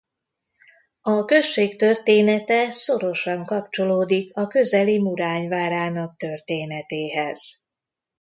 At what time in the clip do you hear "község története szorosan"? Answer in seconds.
1.25-3.45